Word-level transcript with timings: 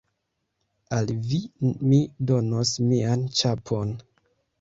Al 0.99 1.11
vi 1.31 1.37
mi 1.89 1.99
donos 2.31 2.71
mian 2.87 3.27
ĉapon. 3.41 3.93